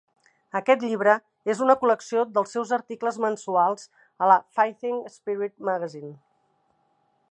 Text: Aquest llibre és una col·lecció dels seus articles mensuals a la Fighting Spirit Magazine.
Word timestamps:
Aquest 0.59 0.85
llibre 0.85 1.13
és 1.53 1.61
una 1.65 1.75
col·lecció 1.83 2.23
dels 2.39 2.55
seus 2.57 2.73
articles 2.79 3.21
mensuals 3.27 3.87
a 4.27 4.33
la 4.35 4.41
Fighting 4.57 5.01
Spirit 5.21 5.59
Magazine. 5.71 6.15